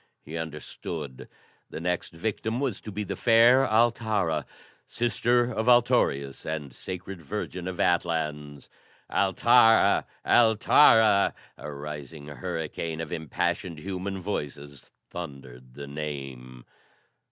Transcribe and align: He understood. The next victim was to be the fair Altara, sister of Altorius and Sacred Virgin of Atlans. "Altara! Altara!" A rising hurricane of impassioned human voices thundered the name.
He 0.23 0.35
understood. 0.35 1.29
The 1.69 1.79
next 1.79 2.11
victim 2.11 2.59
was 2.59 2.81
to 2.81 2.91
be 2.91 3.03
the 3.03 3.15
fair 3.15 3.67
Altara, 3.71 4.47
sister 4.87 5.51
of 5.53 5.69
Altorius 5.69 6.43
and 6.43 6.73
Sacred 6.73 7.21
Virgin 7.21 7.67
of 7.67 7.79
Atlans. 7.79 8.67
"Altara! 9.11 10.07
Altara!" 10.25 11.35
A 11.55 11.71
rising 11.71 12.29
hurricane 12.29 12.99
of 12.99 13.13
impassioned 13.13 13.77
human 13.77 14.19
voices 14.19 14.91
thundered 15.11 15.75
the 15.75 15.85
name. 15.85 16.65